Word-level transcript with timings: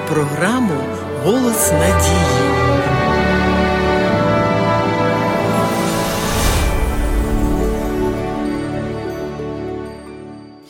програму 0.00 0.80
Голос 1.24 1.72
надії. 1.72 2.54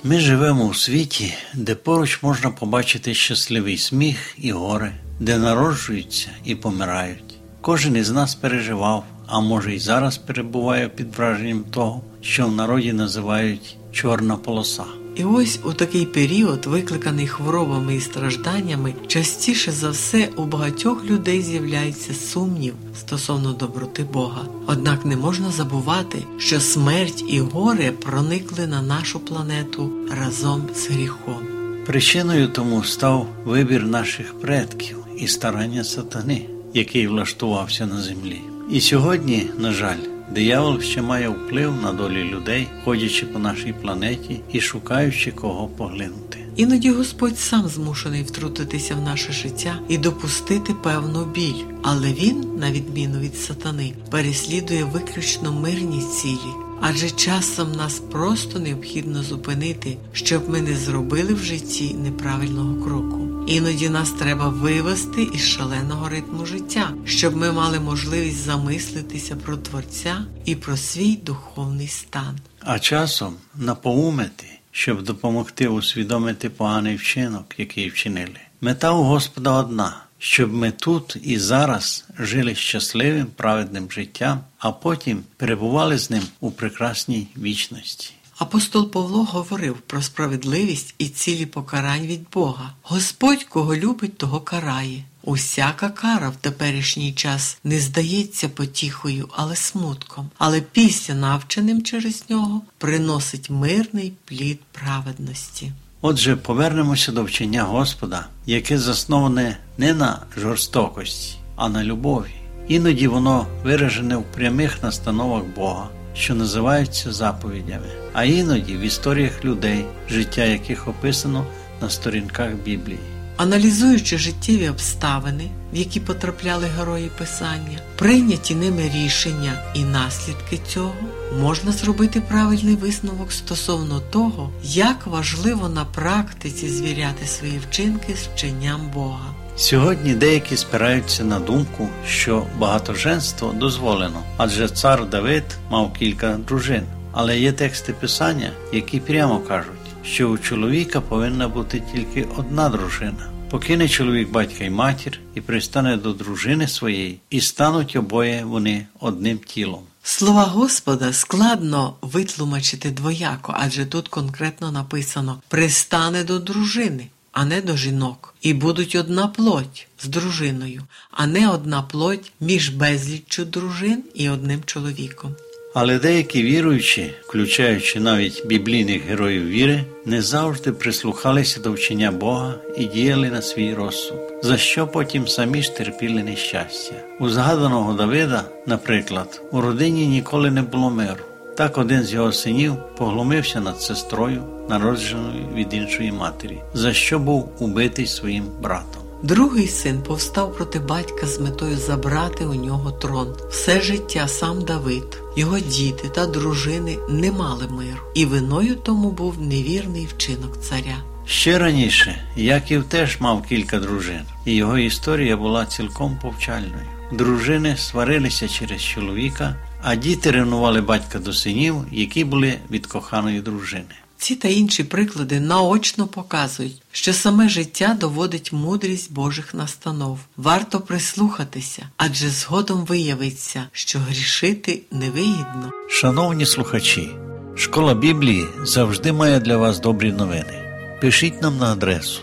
Ми 0.07 0.21
живемо 0.21 0.64
у 0.64 0.75
світі, 0.75 1.35
де 1.55 1.75
поруч 1.75 2.23
можна 2.23 2.50
побачити 2.50 3.14
щасливий 3.14 3.79
сміх 3.79 4.35
і 4.39 4.53
горе, 4.53 4.93
де 5.21 5.39
народжуються 5.39 6.29
і 6.45 6.54
помирають. 6.54 7.35
Кожен 7.61 7.96
із 7.96 8.11
нас 8.11 8.35
переживав, 8.35 9.04
а 9.27 9.41
може 9.41 9.75
й 9.75 9.79
зараз 9.79 10.18
перебуває 10.18 10.89
під 10.89 11.17
враженням 11.17 11.64
того, 11.71 12.03
що 12.21 12.46
в 12.46 12.54
народі 12.54 12.93
називають 12.93 13.77
чорна 13.93 14.36
полоса. 14.36 14.85
І 15.14 15.25
ось 15.25 15.61
у 15.64 15.73
такий 15.73 16.07
період, 16.07 16.67
викликаний 16.67 17.27
хворобами 17.27 17.96
і 17.96 18.00
стражданнями, 18.00 18.95
частіше 19.07 19.73
за 19.73 19.90
все 19.90 20.29
у 20.37 20.45
багатьох 20.45 21.04
людей 21.04 21.43
з'являється 21.43 22.14
сумнів 22.14 22.75
стосовно 22.99 23.53
доброти 23.53 24.04
Бога. 24.13 24.45
Однак 24.67 25.04
не 25.04 25.17
можна 25.17 25.50
забувати, 25.50 26.18
що 26.39 26.61
смерть 26.61 27.25
і 27.29 27.40
горе 27.40 27.93
проникли 27.93 28.67
на 28.67 28.82
нашу 28.82 29.21
планету 29.21 29.93
разом 30.21 30.63
з 30.75 30.90
гріхом. 30.90 31.46
Причиною 31.87 32.48
тому 32.48 32.84
став 32.84 33.28
вибір 33.45 33.84
наших 33.84 34.41
предків 34.41 34.98
і 35.19 35.27
старання 35.27 35.84
сатани, 35.84 36.47
який 36.75 37.06
влаштувався 37.06 37.87
на 37.87 38.03
землі. 38.03 38.41
І 38.70 38.81
сьогодні, 38.81 39.47
на 39.59 39.73
жаль, 39.73 40.14
Диявол 40.30 40.80
ще 40.80 41.03
має 41.03 41.28
вплив 41.28 41.83
на 41.83 41.92
долі 41.92 42.25
людей, 42.25 42.69
ходячи 42.84 43.27
по 43.27 43.39
нашій 43.39 43.75
планеті 43.83 44.41
і 44.53 44.61
шукаючи 44.61 45.33
кого 45.33 45.69
поглинути. 45.69 46.39
Іноді 46.56 46.91
Господь 46.91 47.39
сам 47.39 47.69
змушений 47.69 48.22
втрутитися 48.22 48.95
в 48.95 49.00
наше 49.00 49.33
життя 49.33 49.78
і 49.89 49.98
допустити 49.98 50.75
певну 50.83 51.25
біль, 51.25 51.64
але 51.83 52.12
він, 52.12 52.58
на 52.58 52.70
відміну 52.70 53.19
від 53.19 53.36
сатани, 53.36 53.92
переслідує 54.11 54.84
виключно 54.84 55.52
мирні 55.52 56.02
цілі. 56.02 56.55
Адже 56.80 57.11
часом 57.11 57.72
нас 57.72 57.98
просто 57.98 58.58
необхідно 58.58 59.22
зупинити, 59.22 59.97
щоб 60.12 60.50
ми 60.50 60.61
не 60.61 60.77
зробили 60.77 61.34
в 61.34 61.39
житті 61.39 61.95
неправильного 61.95 62.84
кроку. 62.84 63.34
Іноді 63.47 63.89
нас 63.89 64.11
треба 64.11 64.48
вивести 64.48 65.23
із 65.23 65.48
шаленого 65.48 66.09
ритму 66.09 66.47
життя, 66.47 66.91
щоб 67.05 67.37
ми 67.37 67.53
мали 67.53 67.81
можливість 67.81 68.45
замислитися 68.45 69.36
про 69.36 69.56
Творця 69.56 70.25
і 70.45 70.55
про 70.55 70.77
свій 70.77 71.17
духовний 71.17 71.89
стан. 71.89 72.39
А 72.61 72.78
часом 72.78 73.34
напоумити, 73.55 74.47
щоб 74.70 75.03
допомогти 75.03 75.69
усвідомити 75.69 76.51
поганий 76.51 76.97
вчинок, 76.97 77.55
який 77.59 77.89
вчинили. 77.89 78.41
Мета 78.61 78.92
у 78.92 79.03
Господа 79.03 79.53
одна. 79.53 79.97
Щоб 80.19 80.53
ми 80.53 80.70
тут 80.70 81.17
і 81.23 81.39
зараз 81.39 82.05
жили 82.19 82.55
щасливим, 82.55 83.27
праведним 83.27 83.91
життям, 83.91 84.41
а 84.58 84.73
потім 84.73 85.23
перебували 85.36 85.98
з 85.98 86.11
ним 86.11 86.23
у 86.41 86.51
прекрасній 86.51 87.29
вічності. 87.36 88.14
Апостол 88.39 88.91
Павло 88.91 89.25
говорив 89.25 89.77
про 89.87 90.03
справедливість 90.03 90.95
і 90.99 91.09
цілі 91.09 91.47
покарань 91.47 92.07
від 92.07 92.21
Бога. 92.33 92.71
Господь, 92.83 93.45
кого 93.45 93.77
любить, 93.77 94.19
того 94.19 94.41
карає. 94.41 95.05
Усяка 95.23 95.89
кара 95.89 96.29
в 96.29 96.37
теперішній 96.37 97.13
час 97.13 97.59
не 97.65 97.81
здається 97.81 98.49
потіхою, 98.49 99.29
але 99.33 99.57
смутком, 99.57 100.31
але 100.39 100.61
після 100.61 101.15
навченим 101.15 101.83
через 101.83 102.25
нього 102.29 102.63
приносить 102.79 103.51
мирний 103.51 104.13
плід 104.25 104.61
праведності. 104.73 105.73
Отже, 106.01 106.37
повернемося 106.37 107.13
до 107.13 107.25
вчення 107.25 107.63
Господа, 107.63 108.27
яке 108.47 108.79
засноване 108.79 109.57
не 109.79 109.95
на 109.95 110.23
жорстокості, 110.37 111.37
а 111.57 111.69
на 111.69 111.85
любові. 111.85 112.35
Іноді 112.69 113.08
воно 113.08 113.47
виражене 113.64 114.17
в 114.17 114.25
прямих 114.25 114.83
настановах 114.83 115.45
Бога 115.45 115.89
що 116.14 116.35
називаються 116.35 117.13
заповідями, 117.13 117.86
а 118.13 118.25
іноді 118.25 118.77
в 118.77 118.80
історіях 118.80 119.45
людей, 119.45 119.85
життя 120.11 120.45
яких 120.45 120.89
описано 120.89 121.47
на 121.80 121.91
сторінках 121.91 122.52
Біблії. 122.64 122.98
Аналізуючи 123.36 124.19
життєві 124.19 124.69
обставини, 124.69 125.51
в 125.73 125.77
які 125.77 126.01
потрапляли 126.01 126.67
герої 126.79 127.11
писання, 127.19 127.79
прийняті 127.97 128.54
ними 128.54 128.91
рішення 128.94 129.52
і 129.75 129.84
наслідки 129.84 130.58
цього, 130.69 130.94
можна 131.40 131.72
зробити 131.72 132.20
правильний 132.20 132.76
висновок 132.76 133.32
стосовно 133.32 134.00
того, 134.00 134.50
як 134.62 135.06
важливо 135.06 135.68
на 135.68 135.84
практиці 135.84 136.68
звіряти 136.68 137.26
свої 137.26 137.58
вчинки 137.58 138.16
з 138.16 138.26
вченням 138.26 138.90
Бога. 138.94 139.34
Сьогодні 139.56 140.14
деякі 140.14 140.56
спираються 140.56 141.24
на 141.24 141.40
думку, 141.40 141.88
що 142.08 142.46
багатоженство 142.58 143.52
дозволено, 143.52 144.22
адже 144.36 144.68
цар 144.68 145.08
Давид 145.08 145.44
мав 145.70 145.92
кілька 145.92 146.34
дружин. 146.48 146.82
Але 147.12 147.38
є 147.38 147.52
тексти 147.52 147.92
писання, 147.92 148.50
які 148.72 149.00
прямо 149.00 149.38
кажуть, 149.38 149.72
що 150.04 150.28
у 150.28 150.38
чоловіка 150.38 151.00
повинна 151.00 151.48
бути 151.48 151.82
тільки 151.92 152.26
одна 152.36 152.68
дружина. 152.68 153.30
Покине 153.50 153.88
чоловік 153.88 154.30
батька 154.30 154.64
й 154.64 154.70
матір 154.70 155.20
і 155.34 155.40
пристане 155.40 155.96
до 155.96 156.12
дружини 156.12 156.68
своєї, 156.68 157.20
і 157.30 157.40
стануть 157.40 157.96
обоє 157.96 158.44
вони 158.44 158.86
одним 159.00 159.38
тілом. 159.38 159.82
Слова 160.06 160.44
Господа 160.44 161.12
складно 161.12 161.97
витлумачити 162.03 162.91
двояко, 162.91 163.54
адже 163.56 163.87
тут 163.87 164.09
конкретно 164.09 164.70
написано 164.70 165.42
пристане 165.48 166.25
до 166.25 166.38
дружини 166.38 167.10
а 167.34 167.44
не 167.44 167.60
до 167.60 167.76
жінок, 167.76 168.34
і 168.41 168.54
будуть 168.54 168.94
одна 168.94 169.26
плоть 169.26 169.88
з 170.03 170.09
дружиною, 170.09 170.82
а 171.10 171.26
не 171.26 171.48
одна 171.48 171.82
плоть 171.82 172.32
між 172.41 172.69
безліччю 172.69 173.44
дружин 173.44 174.04
і 174.14 174.28
одним 174.28 174.64
чоловіком. 174.64 175.37
Але 175.74 175.98
деякі 175.98 176.42
віруючі, 176.42 177.14
включаючи 177.26 178.00
навіть 178.00 178.46
біблійних 178.46 179.02
героїв 179.02 179.48
віри, 179.48 179.84
не 180.04 180.22
завжди 180.22 180.72
прислухалися 180.72 181.60
до 181.60 181.72
вчення 181.72 182.10
Бога 182.10 182.54
і 182.76 182.84
діяли 182.84 183.30
на 183.30 183.42
свій 183.42 183.74
розсуд, 183.74 184.18
за 184.42 184.56
що 184.56 184.86
потім 184.86 185.28
самі 185.28 185.62
ж 185.62 185.76
терпіли 185.76 186.22
нещастя. 186.22 186.94
У 187.20 187.28
згаданого 187.28 187.92
Давида, 187.92 188.44
наприклад, 188.66 189.42
у 189.52 189.60
родині 189.60 190.06
ніколи 190.06 190.50
не 190.50 190.62
було 190.62 190.90
миру. 190.90 191.24
Так 191.56 191.78
один 191.78 192.02
з 192.02 192.12
його 192.12 192.32
синів 192.32 192.76
поглумився 192.96 193.60
над 193.60 193.80
сестрою, 193.80 194.42
народженою 194.68 195.48
від 195.54 195.74
іншої 195.74 196.12
матері, 196.12 196.58
за 196.74 196.92
що 196.92 197.18
був 197.18 197.48
убитий 197.58 198.06
своїм 198.06 198.44
братом. 198.62 199.03
Другий 199.24 199.68
син 199.68 200.02
повстав 200.02 200.56
проти 200.56 200.78
батька 200.78 201.26
з 201.26 201.40
метою 201.40 201.76
забрати 201.76 202.46
у 202.46 202.54
нього 202.54 202.92
трон. 202.92 203.36
Все 203.50 203.80
життя 203.80 204.28
сам 204.28 204.62
Давид, 204.62 205.22
його 205.36 205.58
діти 205.58 206.08
та 206.08 206.26
дружини 206.26 206.98
не 207.08 207.32
мали 207.32 207.68
миру, 207.68 208.00
і 208.14 208.24
виною 208.24 208.76
тому 208.76 209.10
був 209.10 209.40
невірний 209.40 210.06
вчинок 210.06 210.60
царя. 210.60 210.96
Ще 211.26 211.58
раніше 211.58 212.24
Яків 212.36 212.84
теж 212.84 213.20
мав 213.20 213.42
кілька 213.42 213.78
дружин, 213.78 214.20
і 214.44 214.54
його 214.54 214.78
історія 214.78 215.36
була 215.36 215.66
цілком 215.66 216.18
повчальною. 216.22 216.88
Дружини 217.12 217.76
сварилися 217.76 218.48
через 218.48 218.82
чоловіка, 218.82 219.56
а 219.82 219.94
діти 219.94 220.30
ревнували 220.30 220.80
батька 220.80 221.18
до 221.18 221.32
синів, 221.32 221.74
які 221.92 222.24
були 222.24 222.54
від 222.70 222.86
коханої 222.86 223.40
дружини. 223.40 223.94
Ці 224.19 224.34
та 224.34 224.48
інші 224.48 224.84
приклади 224.84 225.41
наочно 225.41 226.06
показують, 226.06 226.82
що 226.92 227.12
саме 227.12 227.48
життя 227.48 227.97
доводить 228.00 228.52
мудрість 228.52 229.12
Божих 229.12 229.54
настанов. 229.54 230.19
Варто 230.36 230.81
прислухатися, 230.81 231.88
адже 231.96 232.28
згодом 232.31 232.84
виявиться, 232.84 233.64
що 233.72 233.99
грішити 233.99 234.82
невигідно. 234.90 235.70
Шановні 235.88 236.46
слухачі, 236.46 237.11
школа 237.56 237.94
Біблії 237.94 238.46
завжди 238.64 239.12
має 239.12 239.40
для 239.40 239.56
вас 239.56 239.81
добрі 239.81 240.12
новини. 240.12 240.61
Пишіть 241.00 241.43
нам 241.43 241.58
на 241.58 241.72
адресу 241.72 242.20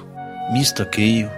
місто 0.51 0.85
Київ 0.85 1.29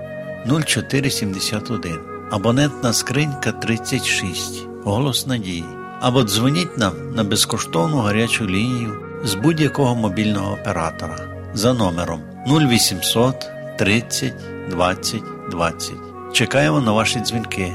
0471, 0.45 1.99
абонентна 2.31 2.93
скринька 2.93 3.51
36, 3.51 4.65
голос 4.83 5.27
надії 5.27 5.65
або 6.01 6.23
дзвоніть 6.23 6.77
нам 6.77 6.93
на 7.15 7.23
безкоштовну 7.23 7.97
гарячу 7.97 8.47
лінію 8.47 9.02
з 9.23 9.35
будь-якого 9.35 9.95
мобільного 9.95 10.53
оператора 10.53 11.17
за 11.53 11.73
номером 11.73 12.21
0800 12.47 13.35
30 13.77 14.33
20 14.69 15.21
20. 15.51 15.91
Чекаємо 16.33 16.81
на 16.81 16.91
ваші 16.91 17.19
дзвінки. 17.19 17.73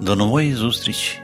До 0.00 0.16
нової 0.16 0.54
зустрічі! 0.54 1.18